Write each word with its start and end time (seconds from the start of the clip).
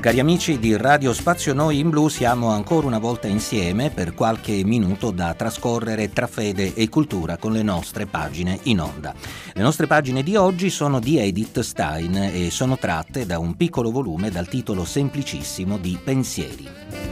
Cari 0.00 0.18
amici 0.18 0.58
di 0.58 0.74
Radio 0.78 1.12
Spazio 1.12 1.52
Noi 1.52 1.78
in 1.78 1.90
Blu, 1.90 2.08
siamo 2.08 2.48
ancora 2.48 2.86
una 2.86 2.98
volta 2.98 3.26
insieme 3.26 3.90
per 3.90 4.14
qualche 4.14 4.64
minuto 4.64 5.10
da 5.10 5.34
trascorrere 5.34 6.10
tra 6.10 6.26
fede 6.26 6.72
e 6.72 6.88
cultura 6.88 7.36
con 7.36 7.52
le 7.52 7.62
nostre 7.62 8.06
pagine 8.06 8.58
in 8.62 8.80
onda. 8.80 9.12
Le 9.52 9.62
nostre 9.62 9.86
pagine 9.86 10.22
di 10.22 10.36
oggi 10.36 10.70
sono 10.70 11.00
di 11.00 11.18
Edith 11.18 11.60
Stein 11.60 12.16
e 12.16 12.48
sono 12.50 12.78
tratte 12.78 13.26
da 13.26 13.38
un 13.38 13.56
piccolo 13.56 13.90
volume 13.90 14.30
dal 14.30 14.48
titolo 14.48 14.86
semplicissimo 14.86 15.76
di 15.76 15.98
Pensieri. 16.02 17.09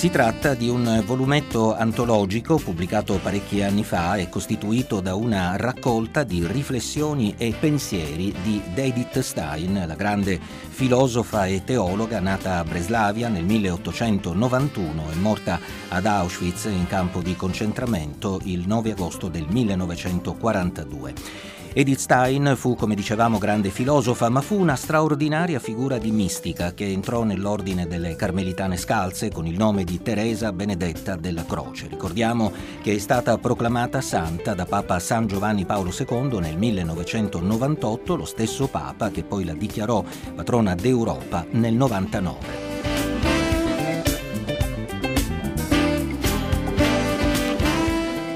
Si 0.00 0.08
tratta 0.08 0.54
di 0.54 0.70
un 0.70 1.02
volumetto 1.04 1.76
antologico 1.76 2.56
pubblicato 2.56 3.20
parecchi 3.22 3.62
anni 3.62 3.84
fa 3.84 4.16
e 4.16 4.30
costituito 4.30 5.02
da 5.02 5.14
una 5.14 5.58
raccolta 5.58 6.22
di 6.22 6.46
riflessioni 6.46 7.34
e 7.36 7.52
pensieri 7.52 8.34
di 8.42 8.62
Edith 8.74 9.18
Stein, 9.18 9.84
la 9.86 9.94
grande 9.96 10.40
filosofa 10.40 11.44
e 11.44 11.64
teologa 11.64 12.18
nata 12.18 12.56
a 12.56 12.64
Breslavia 12.64 13.28
nel 13.28 13.44
1891 13.44 15.10
e 15.10 15.14
morta 15.16 15.60
ad 15.88 16.06
Auschwitz 16.06 16.64
in 16.64 16.86
campo 16.86 17.20
di 17.20 17.36
concentramento 17.36 18.40
il 18.44 18.66
9 18.66 18.92
agosto 18.92 19.28
del 19.28 19.44
1942. 19.50 21.59
Edith 21.72 22.00
Stein 22.00 22.54
fu, 22.56 22.74
come 22.74 22.96
dicevamo, 22.96 23.38
grande 23.38 23.70
filosofa, 23.70 24.28
ma 24.28 24.40
fu 24.40 24.58
una 24.58 24.74
straordinaria 24.74 25.60
figura 25.60 25.98
di 25.98 26.10
mistica 26.10 26.74
che 26.74 26.86
entrò 26.86 27.22
nell'ordine 27.22 27.86
delle 27.86 28.16
Carmelitane 28.16 28.76
Scalze 28.76 29.30
con 29.30 29.46
il 29.46 29.56
nome 29.56 29.84
di 29.84 30.02
Teresa 30.02 30.52
Benedetta 30.52 31.14
della 31.14 31.44
Croce. 31.44 31.86
Ricordiamo 31.86 32.50
che 32.82 32.96
è 32.96 32.98
stata 32.98 33.38
proclamata 33.38 34.00
santa 34.00 34.52
da 34.52 34.64
Papa 34.64 34.98
San 34.98 35.28
Giovanni 35.28 35.64
Paolo 35.64 35.94
II 35.96 36.40
nel 36.40 36.56
1998, 36.56 38.16
lo 38.16 38.24
stesso 38.24 38.66
Papa 38.66 39.10
che 39.10 39.22
poi 39.22 39.44
la 39.44 39.54
dichiarò 39.54 40.02
patrona 40.34 40.74
d'Europa 40.74 41.46
nel 41.52 41.74
99. 41.74 42.69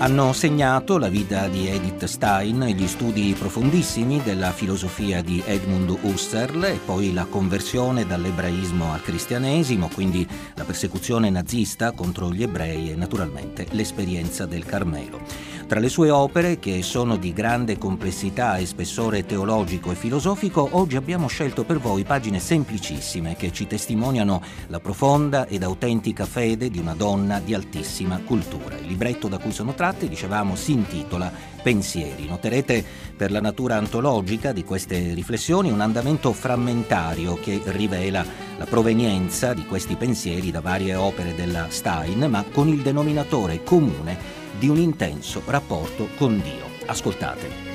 Hanno 0.04 0.34
segnato 0.34 0.98
la 0.98 1.08
vita 1.08 1.48
di 1.48 1.66
Edith 1.66 2.04
Stein 2.04 2.62
gli 2.76 2.86
studi 2.86 3.34
profondissimi 3.38 4.20
della 4.22 4.52
filosofia 4.52 5.22
di 5.22 5.42
Edmund 5.46 5.96
Husserl 6.02 6.62
e 6.64 6.78
poi 6.84 7.14
la 7.14 7.24
conversione 7.24 8.04
dall'ebraismo 8.04 8.92
al 8.92 9.00
cristianesimo, 9.00 9.88
quindi 9.88 10.28
la 10.56 10.64
persecuzione 10.64 11.30
nazista 11.30 11.92
contro 11.92 12.30
gli 12.30 12.42
ebrei 12.42 12.90
e 12.90 12.96
naturalmente 12.96 13.66
l'esperienza 13.70 14.44
del 14.44 14.66
Carmelo. 14.66 15.54
Tra 15.66 15.80
le 15.80 15.88
sue 15.88 16.10
opere, 16.10 16.58
che 16.58 16.82
sono 16.82 17.16
di 17.16 17.32
grande 17.32 17.78
complessità 17.78 18.58
e 18.58 18.66
spessore 18.66 19.24
teologico 19.24 19.90
e 19.90 19.94
filosofico, 19.94 20.68
oggi 20.72 20.96
abbiamo 20.96 21.26
scelto 21.26 21.64
per 21.64 21.78
voi 21.78 22.04
pagine 22.04 22.38
semplicissime 22.38 23.34
che 23.34 23.50
ci 23.50 23.66
testimoniano 23.66 24.42
la 24.66 24.78
profonda 24.78 25.46
ed 25.46 25.62
autentica 25.62 26.26
fede 26.26 26.68
di 26.68 26.78
una 26.78 26.92
donna 26.92 27.40
di 27.40 27.54
altissima 27.54 28.20
cultura. 28.22 28.76
Il 28.76 28.86
libretto 28.86 29.26
da 29.26 29.38
cui 29.38 29.52
sono 29.52 29.72
tratte, 29.94 30.08
dicevamo, 30.08 30.56
si 30.56 30.72
intitola 30.72 31.32
Pensieri. 31.62 32.26
Noterete 32.26 32.84
per 33.16 33.30
la 33.30 33.40
natura 33.40 33.76
antologica 33.76 34.52
di 34.52 34.64
queste 34.64 35.14
riflessioni 35.14 35.70
un 35.70 35.80
andamento 35.80 36.32
frammentario 36.32 37.38
che 37.40 37.62
rivela 37.64 38.24
la 38.58 38.66
provenienza 38.66 39.54
di 39.54 39.64
questi 39.64 39.96
pensieri 39.96 40.50
da 40.50 40.60
varie 40.60 40.94
opere 40.94 41.34
della 41.34 41.66
Stein, 41.70 42.26
ma 42.28 42.44
con 42.52 42.68
il 42.68 42.82
denominatore 42.82 43.62
comune 43.62 44.42
di 44.58 44.68
un 44.68 44.76
intenso 44.76 45.42
rapporto 45.46 46.08
con 46.16 46.40
Dio. 46.40 46.72
Ascoltate. 46.86 47.73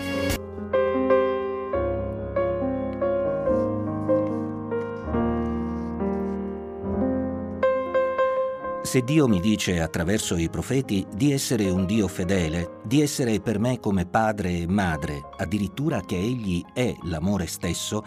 Se 8.90 9.04
Dio 9.04 9.28
mi 9.28 9.40
dice 9.40 9.82
attraverso 9.82 10.36
i 10.36 10.50
profeti 10.50 11.06
di 11.14 11.32
essere 11.32 11.70
un 11.70 11.86
Dio 11.86 12.08
fedele, 12.08 12.80
di 12.84 13.04
essere 13.04 13.40
per 13.40 13.60
me 13.60 13.80
come 13.80 14.08
padre 14.08 14.62
e 14.62 14.68
madre, 14.68 15.30
addirittura 15.38 16.02
che 16.02 16.18
Egli 16.18 16.64
è 16.74 16.96
l'amore 17.04 17.46
stesso, 17.46 18.04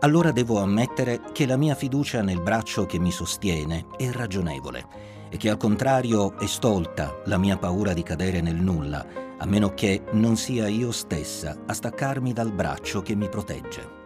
allora 0.00 0.32
devo 0.32 0.58
ammettere 0.58 1.20
che 1.34 1.44
la 1.44 1.58
mia 1.58 1.74
fiducia 1.74 2.22
nel 2.22 2.40
braccio 2.40 2.86
che 2.86 2.98
mi 2.98 3.10
sostiene 3.10 3.88
è 3.98 4.10
ragionevole 4.10 4.86
e 5.28 5.36
che 5.36 5.50
al 5.50 5.58
contrario 5.58 6.38
è 6.38 6.46
stolta 6.46 7.20
la 7.26 7.36
mia 7.36 7.58
paura 7.58 7.92
di 7.92 8.02
cadere 8.02 8.40
nel 8.40 8.56
nulla, 8.56 9.04
a 9.36 9.44
meno 9.44 9.74
che 9.74 10.00
non 10.12 10.38
sia 10.38 10.66
io 10.66 10.92
stessa 10.92 11.58
a 11.66 11.74
staccarmi 11.74 12.32
dal 12.32 12.54
braccio 12.54 13.02
che 13.02 13.14
mi 13.14 13.28
protegge. 13.28 14.01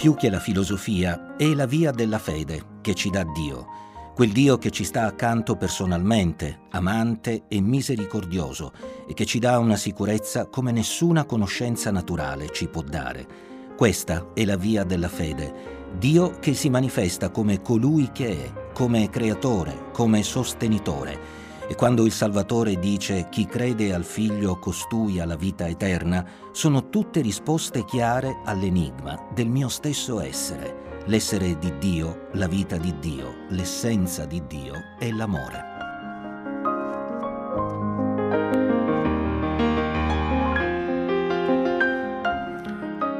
Più 0.00 0.14
che 0.14 0.30
la 0.30 0.40
filosofia 0.40 1.36
è 1.36 1.52
la 1.52 1.66
via 1.66 1.90
della 1.90 2.18
fede 2.18 2.78
che 2.80 2.94
ci 2.94 3.10
dà 3.10 3.22
Dio, 3.22 3.66
quel 4.14 4.32
Dio 4.32 4.56
che 4.56 4.70
ci 4.70 4.82
sta 4.82 5.04
accanto 5.04 5.56
personalmente, 5.56 6.60
amante 6.70 7.42
e 7.48 7.60
misericordioso 7.60 8.72
e 9.06 9.12
che 9.12 9.26
ci 9.26 9.38
dà 9.38 9.58
una 9.58 9.76
sicurezza 9.76 10.46
come 10.46 10.72
nessuna 10.72 11.26
conoscenza 11.26 11.90
naturale 11.90 12.48
ci 12.50 12.66
può 12.66 12.80
dare. 12.80 13.26
Questa 13.76 14.30
è 14.32 14.46
la 14.46 14.56
via 14.56 14.84
della 14.84 15.10
fede, 15.10 15.88
Dio 15.98 16.30
che 16.40 16.54
si 16.54 16.70
manifesta 16.70 17.28
come 17.28 17.60
colui 17.60 18.08
che 18.10 18.44
è, 18.44 18.52
come 18.72 19.10
creatore, 19.10 19.90
come 19.92 20.22
sostenitore. 20.22 21.39
E 21.70 21.76
quando 21.76 22.04
il 22.04 22.10
Salvatore 22.10 22.80
dice 22.80 23.28
chi 23.30 23.46
crede 23.46 23.94
al 23.94 24.02
Figlio 24.02 24.58
costui 24.58 25.20
alla 25.20 25.36
vita 25.36 25.68
eterna, 25.68 26.26
sono 26.50 26.88
tutte 26.88 27.20
risposte 27.20 27.84
chiare 27.84 28.40
all'enigma 28.44 29.28
del 29.32 29.46
mio 29.46 29.68
stesso 29.68 30.18
essere 30.18 31.04
l'essere 31.06 31.56
di 31.58 31.78
Dio, 31.78 32.26
la 32.32 32.48
vita 32.48 32.76
di 32.76 32.92
Dio, 32.98 33.46
l'essenza 33.50 34.24
di 34.24 34.42
Dio 34.48 34.74
è 34.98 35.12
l'amore. 35.12 35.64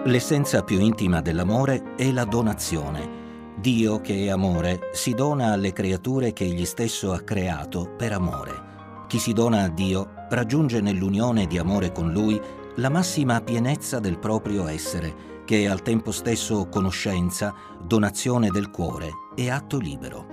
L'essenza 0.06 0.64
più 0.64 0.80
intima 0.80 1.20
dell'amore 1.20 1.94
è 1.94 2.10
la 2.10 2.24
donazione. 2.24 3.19
Dio, 3.60 4.00
che 4.00 4.24
è 4.24 4.28
amore, 4.30 4.88
si 4.92 5.12
dona 5.12 5.52
alle 5.52 5.72
creature 5.72 6.32
che 6.32 6.44
egli 6.44 6.64
stesso 6.64 7.12
ha 7.12 7.20
creato 7.20 7.92
per 7.94 8.12
amore. 8.12 8.68
Chi 9.06 9.18
si 9.18 9.34
dona 9.34 9.64
a 9.64 9.68
Dio 9.68 10.12
raggiunge 10.30 10.80
nell'unione 10.80 11.46
di 11.46 11.58
amore 11.58 11.92
con 11.92 12.10
Lui 12.10 12.40
la 12.76 12.88
massima 12.88 13.40
pienezza 13.42 13.98
del 13.98 14.18
proprio 14.18 14.66
essere 14.66 15.42
che 15.44 15.62
è 15.62 15.66
al 15.66 15.82
tempo 15.82 16.10
stesso 16.10 16.68
conoscenza, 16.68 17.52
donazione 17.82 18.48
del 18.50 18.70
cuore 18.70 19.10
e 19.34 19.50
atto 19.50 19.78
libero. 19.78 20.26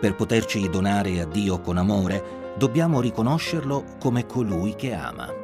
Per 0.00 0.14
poterci 0.14 0.68
donare 0.68 1.20
a 1.20 1.26
Dio 1.26 1.60
con 1.60 1.78
amore, 1.78 2.52
dobbiamo 2.58 3.00
riconoscerlo 3.00 3.84
come 3.98 4.26
colui 4.26 4.74
che 4.74 4.92
ama. 4.92 5.43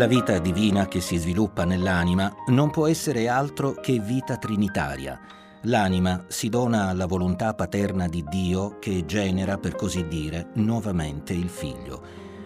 La 0.00 0.06
vita 0.06 0.38
divina 0.38 0.88
che 0.88 1.02
si 1.02 1.18
sviluppa 1.18 1.66
nell'anima 1.66 2.34
non 2.46 2.70
può 2.70 2.86
essere 2.86 3.28
altro 3.28 3.72
che 3.72 3.98
vita 3.98 4.38
trinitaria 4.38 5.20
L'anima 5.64 6.24
si 6.26 6.48
dona 6.48 6.88
alla 6.88 7.04
volontà 7.04 7.52
paterna 7.52 8.08
di 8.08 8.24
Dio 8.26 8.78
che 8.78 9.04
genera, 9.04 9.58
per 9.58 9.74
così 9.74 10.08
dire, 10.08 10.52
nuovamente 10.54 11.34
il 11.34 11.50
figlio. 11.50 12.00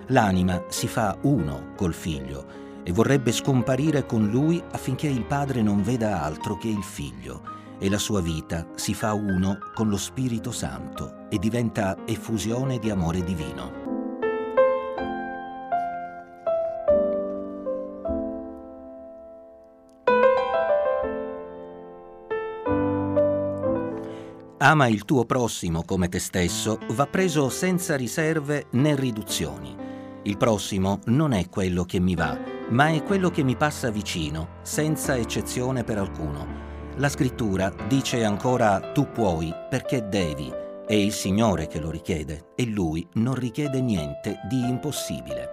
L'anima 0.09 0.65
si 0.69 0.89
fa 0.89 1.17
uno 1.23 1.75
col 1.77 1.95
figlio 1.95 2.83
e 2.83 2.91
vorrebbe 2.91 3.31
scomparire 3.31 4.05
con 4.05 4.29
lui 4.31 4.61
affinché 4.73 5.07
il 5.07 5.25
padre 5.25 5.63
non 5.63 5.81
veda 5.81 6.23
altro 6.23 6.59
che 6.59 6.67
il 6.67 6.83
figlio 6.83 7.41
e 7.79 7.89
la 7.89 7.99
sua 7.99 8.21
vita 8.21 8.67
si 8.75 8.95
fa 8.95 9.13
uno 9.13 9.59
con 9.75 9.89
lo 9.89 9.97
Spirito 9.97 10.51
Santo 10.51 11.29
e 11.31 11.39
diventa 11.39 11.99
effusione 12.05 12.81
di 12.81 12.91
amore 12.91 13.23
divino. 13.23 13.84
Ama 24.65 24.87
il 24.87 25.05
tuo 25.05 25.27
prossimo 25.27 25.85
come 25.85 26.09
te 26.09 26.19
stesso 26.19 26.79
va 26.93 27.07
preso 27.07 27.51
senza 27.51 27.97
riserve 27.97 28.69
né 28.71 28.97
riduzioni. 28.97 29.77
Il 30.23 30.39
prossimo 30.39 31.01
non 31.05 31.35
è 31.35 31.51
quello 31.51 31.85
che 31.85 32.01
mi 32.01 32.15
va, 32.15 32.39
ma 32.71 32.89
è 32.89 33.03
quello 33.03 33.29
che 33.29 33.43
mi 33.43 33.57
passa 33.57 33.91
vicino, 33.91 34.61
senza 34.63 35.17
eccezione 35.19 35.85
per 35.85 35.99
alcuno. 35.99 36.47
La 36.97 37.11
scrittura 37.11 37.71
dice 37.87 38.25
ancora 38.25 38.81
tu 38.95 39.11
puoi 39.13 39.53
perché 39.69 40.09
devi, 40.09 40.51
è 40.87 40.95
il 40.95 41.13
Signore 41.13 41.67
che 41.67 41.79
lo 41.79 41.91
richiede 41.91 42.53
e 42.55 42.65
Lui 42.65 43.07
non 43.17 43.35
richiede 43.35 43.83
niente 43.83 44.39
di 44.49 44.67
impossibile. 44.67 45.49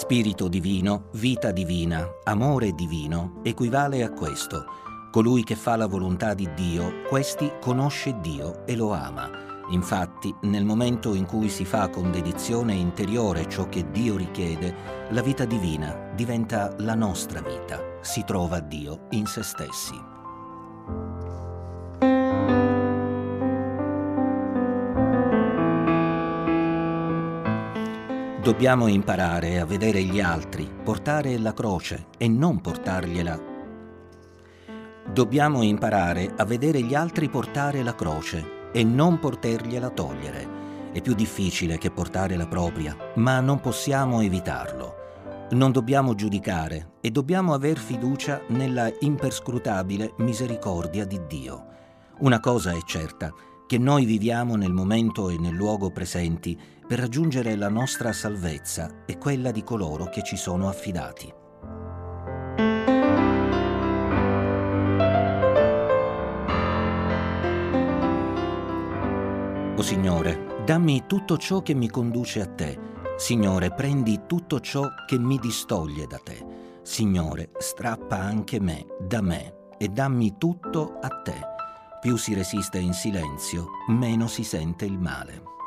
Spirito 0.00 0.48
divino, 0.48 1.10
vita 1.12 1.50
divina, 1.50 2.08
amore 2.24 2.72
divino 2.72 3.42
equivale 3.42 4.02
a 4.02 4.10
questo. 4.10 4.64
Colui 5.10 5.44
che 5.44 5.54
fa 5.54 5.76
la 5.76 5.86
volontà 5.86 6.32
di 6.32 6.48
Dio, 6.54 7.02
questi 7.06 7.52
conosce 7.60 8.18
Dio 8.22 8.66
e 8.66 8.76
lo 8.76 8.94
ama. 8.94 9.28
Infatti, 9.72 10.34
nel 10.44 10.64
momento 10.64 11.12
in 11.12 11.26
cui 11.26 11.50
si 11.50 11.66
fa 11.66 11.90
con 11.90 12.10
dedizione 12.10 12.72
interiore 12.72 13.46
ciò 13.46 13.68
che 13.68 13.90
Dio 13.90 14.16
richiede, 14.16 14.74
la 15.10 15.20
vita 15.20 15.44
divina 15.44 16.10
diventa 16.14 16.74
la 16.78 16.94
nostra 16.94 17.42
vita, 17.42 17.98
si 18.00 18.24
trova 18.24 18.58
Dio 18.60 19.06
in 19.10 19.26
se 19.26 19.42
stessi. 19.42 20.19
Dobbiamo 28.42 28.86
imparare 28.86 29.60
a 29.60 29.66
vedere 29.66 30.02
gli 30.02 30.18
altri, 30.18 30.66
portare 30.82 31.36
la 31.36 31.52
croce 31.52 32.06
e 32.16 32.26
non 32.26 32.62
portargliela. 32.62 33.38
Dobbiamo 35.12 35.60
imparare 35.60 36.32
a 36.34 36.46
vedere 36.46 36.80
gli 36.80 36.94
altri 36.94 37.28
portare 37.28 37.82
la 37.82 37.94
croce 37.94 38.70
e 38.72 38.82
non 38.82 39.18
potergliela 39.18 39.90
togliere. 39.90 40.48
È 40.90 41.02
più 41.02 41.12
difficile 41.12 41.76
che 41.76 41.90
portare 41.90 42.34
la 42.36 42.46
propria, 42.46 42.96
ma 43.16 43.40
non 43.40 43.60
possiamo 43.60 44.22
evitarlo. 44.22 44.94
Non 45.50 45.70
dobbiamo 45.70 46.14
giudicare 46.14 46.92
e 47.02 47.10
dobbiamo 47.10 47.52
aver 47.52 47.76
fiducia 47.76 48.40
nella 48.48 48.90
imperscrutabile 49.00 50.14
misericordia 50.16 51.04
di 51.04 51.20
Dio. 51.28 51.66
Una 52.20 52.40
cosa 52.40 52.72
è 52.72 52.80
certa, 52.86 53.30
che 53.66 53.76
noi 53.76 54.06
viviamo 54.06 54.56
nel 54.56 54.72
momento 54.72 55.28
e 55.28 55.38
nel 55.38 55.54
luogo 55.54 55.90
presenti 55.90 56.58
per 56.90 56.98
raggiungere 56.98 57.54
la 57.54 57.68
nostra 57.68 58.12
salvezza 58.12 59.04
e 59.06 59.16
quella 59.16 59.52
di 59.52 59.62
coloro 59.62 60.06
che 60.06 60.24
ci 60.24 60.36
sono 60.36 60.68
affidati. 60.68 61.32
O 69.76 69.82
Signore, 69.82 70.62
dammi 70.64 71.04
tutto 71.06 71.36
ciò 71.36 71.62
che 71.62 71.74
mi 71.74 71.88
conduce 71.88 72.40
a 72.40 72.46
te. 72.46 72.76
Signore, 73.16 73.70
prendi 73.72 74.22
tutto 74.26 74.58
ciò 74.58 74.88
che 75.06 75.16
mi 75.16 75.38
distoglie 75.38 76.08
da 76.08 76.18
te. 76.18 76.44
Signore, 76.82 77.50
strappa 77.58 78.18
anche 78.18 78.58
me 78.58 78.86
da 78.98 79.20
me 79.20 79.68
e 79.78 79.86
dammi 79.86 80.34
tutto 80.38 80.98
a 81.00 81.08
te. 81.22 81.38
Più 82.00 82.16
si 82.16 82.34
resiste 82.34 82.78
in 82.78 82.94
silenzio, 82.94 83.68
meno 83.86 84.26
si 84.26 84.42
sente 84.42 84.86
il 84.86 84.98
male. 84.98 85.58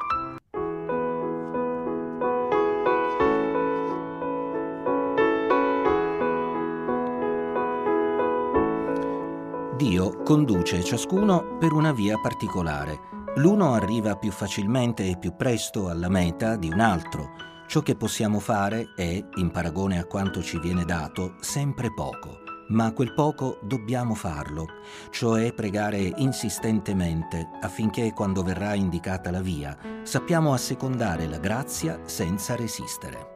Dio 9.83 10.23
conduce 10.23 10.81
ciascuno 10.81 11.57
per 11.57 11.73
una 11.73 11.91
via 11.91 12.17
particolare. 12.17 12.97
L'uno 13.35 13.73
arriva 13.73 14.15
più 14.15 14.31
facilmente 14.31 15.05
e 15.09 15.17
più 15.17 15.35
presto 15.35 15.89
alla 15.89 16.07
meta 16.07 16.55
di 16.55 16.69
un 16.69 16.79
altro. 16.79 17.31
Ciò 17.67 17.81
che 17.81 17.97
possiamo 17.97 18.39
fare 18.39 18.93
è, 18.95 19.21
in 19.35 19.51
paragone 19.51 19.99
a 19.99 20.05
quanto 20.05 20.41
ci 20.41 20.57
viene 20.57 20.85
dato, 20.85 21.35
sempre 21.41 21.93
poco 21.93 22.39
ma 22.69 22.93
quel 22.93 23.13
poco 23.13 23.59
dobbiamo 23.61 24.15
farlo, 24.15 24.67
cioè 25.09 25.51
pregare 25.51 26.13
insistentemente 26.15 27.49
affinché 27.59 28.13
quando 28.13 28.41
verrà 28.41 28.73
indicata 28.73 29.31
la 29.31 29.41
via 29.41 29.77
sappiamo 30.03 30.53
assecondare 30.53 31.27
la 31.27 31.39
grazia 31.39 31.99
senza 32.05 32.55
resistere. 32.55 33.32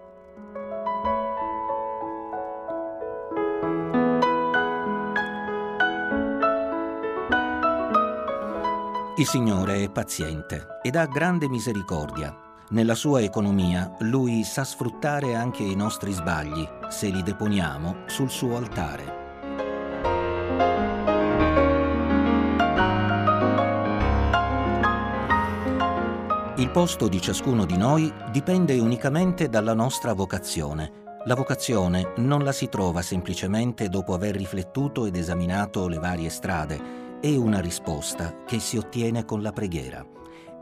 Il 9.19 9.25
Signore 9.25 9.81
è 9.81 9.89
paziente 9.89 10.79
ed 10.83 10.95
ha 10.95 11.07
grande 11.07 11.49
misericordia. 11.49 12.37
Nella 12.69 12.93
sua 12.93 13.19
economia 13.19 13.91
lui 14.01 14.43
sa 14.43 14.63
sfruttare 14.63 15.33
anche 15.33 15.63
i 15.63 15.75
nostri 15.75 16.11
sbagli 16.11 16.63
se 16.87 17.07
li 17.07 17.23
deponiamo 17.23 18.03
sul 18.05 18.29
suo 18.29 18.57
altare. 18.57 19.25
Il 26.57 26.69
posto 26.69 27.07
di 27.07 27.19
ciascuno 27.19 27.65
di 27.65 27.75
noi 27.75 28.13
dipende 28.29 28.77
unicamente 28.77 29.49
dalla 29.49 29.73
nostra 29.73 30.13
vocazione. 30.13 31.05
La 31.25 31.33
vocazione 31.33 32.13
non 32.17 32.43
la 32.43 32.51
si 32.51 32.69
trova 32.69 33.01
semplicemente 33.01 33.89
dopo 33.89 34.13
aver 34.13 34.35
riflettuto 34.35 35.07
ed 35.07 35.15
esaminato 35.15 35.87
le 35.87 35.97
varie 35.97 36.29
strade, 36.29 37.05
è 37.19 37.35
una 37.35 37.59
risposta 37.59 38.43
che 38.45 38.59
si 38.59 38.77
ottiene 38.77 39.25
con 39.25 39.41
la 39.41 39.51
preghiera. 39.51 40.05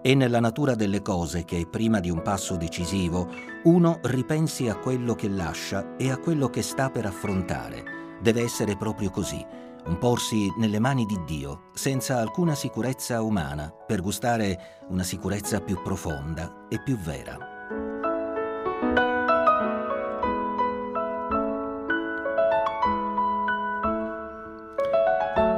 È 0.02 0.14
nella 0.14 0.40
natura 0.40 0.76
delle 0.76 1.02
cose 1.02 1.46
che, 1.46 1.68
prima 1.70 2.00
di 2.00 2.10
un 2.10 2.22
passo 2.22 2.56
decisivo, 2.56 3.28
uno 3.64 4.00
ripensi 4.04 4.70
a 4.70 4.76
quello 4.76 5.16
che 5.16 5.28
lascia 5.28 5.96
e 5.98 6.12
a 6.12 6.18
quello 6.18 6.50
che 6.50 6.62
sta 6.62 6.90
per 6.90 7.06
affrontare. 7.06 7.84
Deve 8.22 8.42
essere 8.44 8.78
proprio 8.78 9.10
così 9.10 9.44
un 9.88 9.98
porsi 9.98 10.52
nelle 10.58 10.80
mani 10.80 11.06
di 11.06 11.20
Dio, 11.26 11.70
senza 11.74 12.20
alcuna 12.20 12.56
sicurezza 12.56 13.22
umana, 13.22 13.70
per 13.70 14.02
gustare 14.02 14.86
una 14.90 15.04
sicurezza 15.04 15.62
più 15.62 15.82
profonda 15.82 16.66
e 16.70 16.82
più 16.82 16.98
vera. 16.98 17.55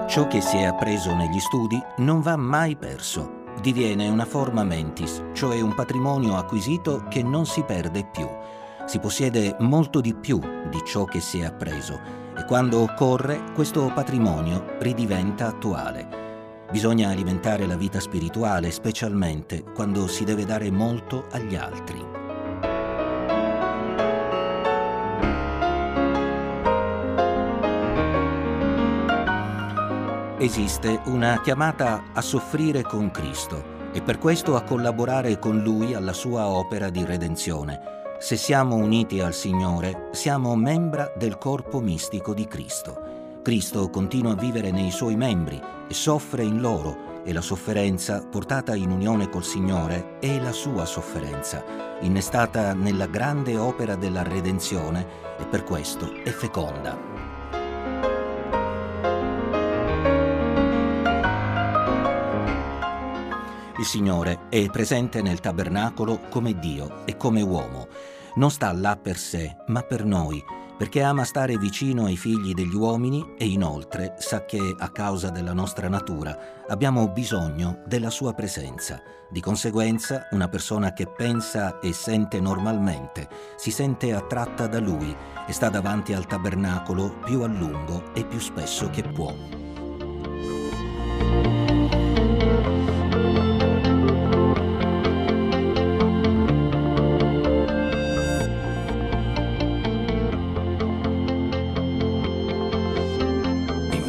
Ciò 0.08 0.26
che 0.26 0.40
si 0.40 0.56
è 0.56 0.64
appreso 0.64 1.14
negli 1.14 1.40
studi 1.40 1.84
non 1.98 2.22
va 2.22 2.38
mai 2.38 2.78
perso, 2.78 3.44
diviene 3.62 4.08
una 4.08 4.24
forma 4.24 4.64
mentis, 4.64 5.22
cioè 5.34 5.60
un 5.60 5.76
patrimonio 5.76 6.38
acquisito 6.38 7.04
che 7.10 7.22
non 7.22 7.46
si 7.46 7.62
perde 7.64 8.08
più. 8.10 8.26
Si 8.86 9.00
possiede 9.00 9.58
molto 9.60 10.00
di 10.00 10.16
più 10.16 10.40
di 10.70 10.82
ciò 10.86 11.04
che 11.04 11.20
si 11.20 11.42
è 11.42 11.46
appreso 11.46 12.00
e 12.38 12.46
quando 12.46 12.80
occorre 12.80 13.52
questo 13.54 13.92
patrimonio 13.94 14.78
ridiventa 14.80 15.48
attuale. 15.48 16.66
Bisogna 16.72 17.10
alimentare 17.10 17.68
la 17.68 17.76
vita 17.76 18.00
spirituale, 18.00 18.72
specialmente 18.72 19.62
quando 19.62 20.08
si 20.08 20.24
deve 20.24 20.46
dare 20.46 20.72
molto 20.72 21.28
agli 21.32 21.56
altri. 21.58 22.27
Esiste 30.40 31.02
una 31.06 31.42
chiamata 31.42 32.12
a 32.14 32.22
soffrire 32.22 32.84
con 32.84 33.12
Cristo 33.12 33.90
e 33.92 34.02
per 34.02 34.18
questo 34.18 34.56
a 34.56 34.64
collaborare 34.64 35.40
con 35.40 35.62
Lui 35.62 35.94
alla 35.94 36.14
sua 36.14 36.48
opera 36.48 36.90
di 36.90 37.04
redenzione 37.04 37.96
se 38.20 38.36
siamo 38.36 38.76
uniti 38.76 39.20
al 39.20 39.34
Signore, 39.34 40.10
siamo 40.12 40.56
membra 40.56 41.14
del 41.16 41.38
corpo 41.38 41.80
mistico 41.80 42.34
di 42.34 42.48
Cristo. 42.48 43.40
Cristo 43.44 43.92
continua 43.92 44.32
a 44.32 44.36
vivere 44.36 44.72
nei 44.72 44.90
suoi 44.90 45.16
membri 45.16 45.62
e 45.88 45.94
soffre 45.94 46.42
in 46.42 46.60
loro 46.60 47.22
e 47.24 47.32
la 47.32 47.42
sofferenza 47.42 48.26
portata 48.26 48.74
in 48.74 48.90
unione 48.90 49.30
col 49.30 49.44
Signore 49.44 50.18
è 50.20 50.40
la 50.40 50.52
sua 50.52 50.86
sofferenza, 50.86 51.64
innestata 52.02 52.74
nella 52.74 53.06
grande 53.06 53.56
opera 53.56 53.96
della 53.96 54.24
redenzione 54.24 55.06
e 55.38 55.46
per 55.46 55.64
questo 55.64 56.12
è 56.24 56.32
feconda. 56.32 57.17
Il 63.80 63.86
Signore 63.86 64.48
è 64.50 64.66
presente 64.72 65.22
nel 65.22 65.40
tabernacolo 65.40 66.22
come 66.30 66.58
Dio 66.58 67.06
e 67.06 67.16
come 67.16 67.42
uomo. 67.42 67.88
Non 68.36 68.50
sta 68.50 68.72
là 68.72 68.98
per 68.98 69.18
sé, 69.18 69.56
ma 69.68 69.84
per 69.84 70.04
noi, 70.04 70.44
perché 70.78 71.04
ama 71.04 71.24
stare 71.24 71.58
vicino 71.58 72.06
ai 72.06 72.18
figli 72.18 72.54
degli 72.54 72.74
uomini 72.74 73.36
e 73.38 73.46
inoltre 73.46 74.16
sa 74.18 74.46
che 74.46 74.76
a 74.78 74.90
causa 74.90 75.30
della 75.30 75.54
nostra 75.54 75.90
natura 75.90 76.66
abbiamo 76.68 77.08
bisogno 77.10 77.84
della 77.86 78.10
sua 78.10 78.34
presenza. 78.34 79.00
Di 79.30 79.42
conseguenza, 79.42 80.28
una 80.32 80.48
persona 80.48 80.94
che 80.94 81.06
pensa 81.06 81.80
e 81.80 81.94
sente 81.94 82.40
normalmente 82.40 83.28
si 83.58 83.70
sente 83.70 84.12
attratta 84.14 84.66
da 84.66 84.80
lui 84.80 85.16
e 85.46 85.54
sta 85.54 85.70
davanti 85.70 86.14
al 86.14 86.26
tabernacolo 86.26 87.18
più 87.26 87.42
a 87.42 87.48
lungo 87.48 88.12
e 88.14 88.26
più 88.26 88.40
spesso 88.40 88.90
che 88.90 89.04
può. 89.04 89.57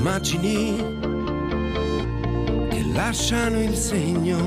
Immagini 0.09 0.77
che 2.71 2.83
lasciano 2.95 3.61
il 3.61 3.75
segno 3.75 4.39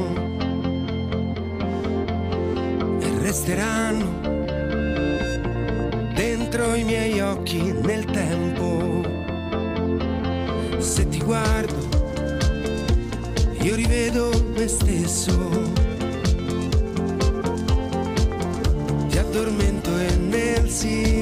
e 2.99 3.19
resteranno 3.19 4.19
dentro 6.15 6.73
i 6.73 6.83
miei 6.83 7.19
occhi 7.19 7.61
nel 7.61 8.05
tempo. 8.05 9.03
Se 10.79 11.07
ti 11.07 11.19
guardo, 11.19 11.87
io 13.61 13.75
rivedo 13.75 14.31
me 14.55 14.67
stesso. 14.67 15.37
Ti 19.09 19.17
addormento 19.17 19.95
e 19.95 20.15
nel 20.15 20.67
silenzio 20.69 21.20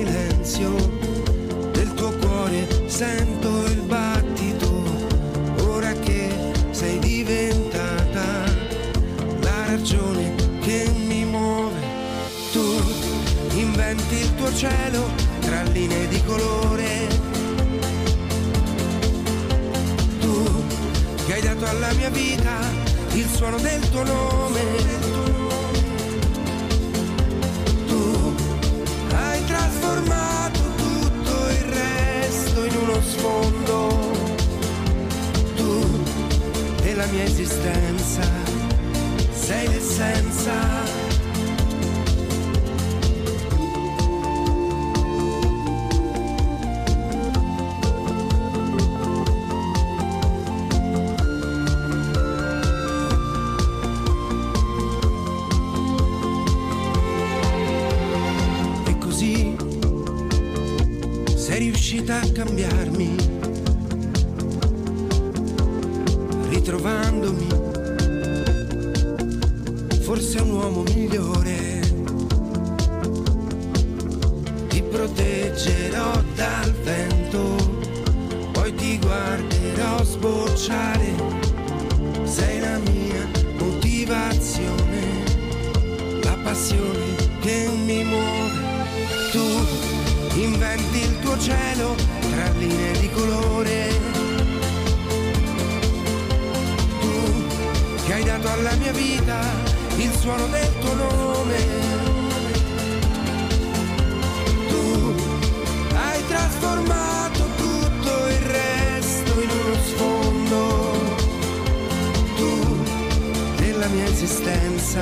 a 62.11 62.31
cambiarmi, 62.31 63.15
ritrovandomi, 66.49 67.47
forse 70.01 70.41
un 70.41 70.51
uomo 70.51 70.81
migliore. 70.81 71.81
Ti 74.69 74.81
proteggerò 74.81 76.23
dal 76.33 76.71
vento, 76.83 77.55
poi 78.53 78.73
ti 78.73 78.97
guarderò 78.97 80.03
sbocciare, 80.03 81.13
sei 82.23 82.59
la 82.59 82.79
mia 82.79 83.27
motivazione, 83.59 85.23
la 86.23 86.37
passione 86.43 87.15
che 87.39 87.69
mi 87.85 88.03
muove. 88.03 88.68
Inventi 90.39 90.99
il 90.99 91.19
tuo 91.19 91.37
cielo 91.37 91.95
tra 92.31 92.49
linee 92.57 92.97
di 92.99 93.09
colore. 93.09 93.89
Tu 97.01 97.45
che 98.05 98.13
hai 98.13 98.23
dato 98.23 98.49
alla 98.49 98.73
mia 98.75 98.93
vita 98.93 99.37
il 99.97 100.11
suono 100.17 100.47
del 100.47 100.69
tuo 100.79 100.93
nome. 100.93 101.57
Tu 104.69 105.15
hai 105.93 106.25
trasformato 106.27 107.43
tutto 107.57 108.27
il 108.27 108.39
resto 108.39 109.41
in 109.41 109.49
uno 109.49 109.75
sfondo. 109.83 110.93
Tu 112.37 112.83
della 113.57 113.87
mia 113.87 114.05
esistenza 114.05 115.01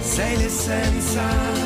sei 0.00 0.36
l'essenza. 0.36 1.57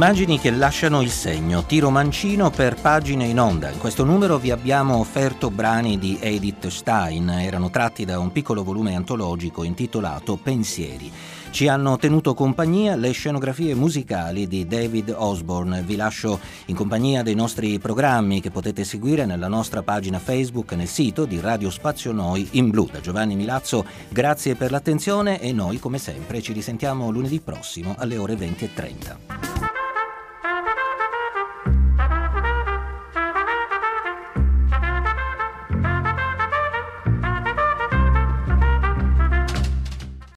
Immagini 0.00 0.38
che 0.38 0.50
lasciano 0.50 1.02
il 1.02 1.10
segno, 1.10 1.66
tiro 1.66 1.90
mancino 1.90 2.48
per 2.48 2.74
pagine 2.74 3.26
in 3.26 3.38
onda. 3.38 3.68
In 3.68 3.76
questo 3.76 4.02
numero 4.02 4.38
vi 4.38 4.50
abbiamo 4.50 4.96
offerto 4.96 5.50
brani 5.50 5.98
di 5.98 6.16
Edith 6.18 6.68
Stein, 6.68 7.28
erano 7.28 7.68
tratti 7.68 8.06
da 8.06 8.18
un 8.18 8.32
piccolo 8.32 8.64
volume 8.64 8.94
antologico 8.94 9.62
intitolato 9.62 10.36
Pensieri. 10.36 11.12
Ci 11.50 11.68
hanno 11.68 11.98
tenuto 11.98 12.32
compagnia 12.32 12.96
le 12.96 13.10
scenografie 13.10 13.74
musicali 13.74 14.48
di 14.48 14.66
David 14.66 15.14
Osborne. 15.14 15.82
Vi 15.82 15.96
lascio 15.96 16.40
in 16.66 16.76
compagnia 16.76 17.22
dei 17.22 17.34
nostri 17.34 17.78
programmi 17.78 18.40
che 18.40 18.50
potete 18.50 18.84
seguire 18.84 19.26
nella 19.26 19.48
nostra 19.48 19.82
pagina 19.82 20.18
Facebook 20.18 20.72
nel 20.72 20.88
sito 20.88 21.26
di 21.26 21.40
Radio 21.40 21.68
Spazio 21.68 22.12
Noi 22.12 22.48
in 22.52 22.70
blu. 22.70 22.88
Da 22.90 23.00
Giovanni 23.00 23.36
Milazzo, 23.36 23.84
grazie 24.08 24.54
per 24.54 24.70
l'attenzione 24.70 25.42
e 25.42 25.52
noi 25.52 25.78
come 25.78 25.98
sempre 25.98 26.40
ci 26.40 26.54
risentiamo 26.54 27.10
lunedì 27.10 27.38
prossimo 27.40 27.94
alle 27.98 28.16
ore 28.16 28.32
20.30. 28.32 29.79